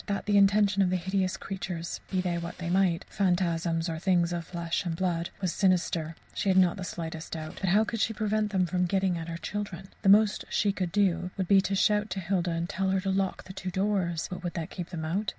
[0.07, 4.33] That the intention of these hideous creatures be they what they might phantasms or things
[4.33, 7.99] of flesh and blood was sinister, she had not the slightest doubt; but how could
[8.01, 9.89] she prevent them getting at her children?
[10.01, 13.11] The most she could do would be to shout to Hilda and tell her to
[13.11, 14.27] lock the two doors.
[14.27, 15.29] But would that keep them out?